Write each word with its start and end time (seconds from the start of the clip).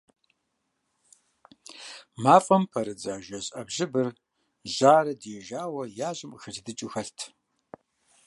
МафӀэм 2.23 2.63
пэрыздза 2.71 3.15
жэз 3.25 3.47
Ӏэбжьыбыр 3.53 4.07
жьарэ 4.73 5.13
диижауэ 5.21 5.83
яжьэм 6.09 6.29
къыхэлыдыкӀыу 6.33 6.91
хэлът. 6.93 7.19